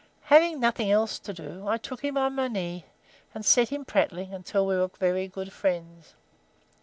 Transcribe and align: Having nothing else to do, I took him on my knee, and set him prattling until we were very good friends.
Having 0.33 0.59
nothing 0.59 0.89
else 0.89 1.19
to 1.19 1.31
do, 1.31 1.67
I 1.67 1.77
took 1.77 2.03
him 2.03 2.17
on 2.17 2.33
my 2.33 2.47
knee, 2.47 2.85
and 3.35 3.45
set 3.45 3.69
him 3.69 3.85
prattling 3.85 4.33
until 4.33 4.65
we 4.65 4.75
were 4.75 4.87
very 4.87 5.27
good 5.27 5.53
friends. 5.53 6.15